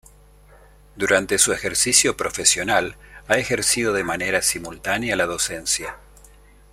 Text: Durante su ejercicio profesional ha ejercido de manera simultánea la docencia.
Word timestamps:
Durante 0.95 1.37
su 1.37 1.53
ejercicio 1.53 2.17
profesional 2.17 2.95
ha 3.27 3.37
ejercido 3.37 3.93
de 3.93 4.03
manera 4.03 4.41
simultánea 4.41 5.15
la 5.15 5.27
docencia. 5.27 5.95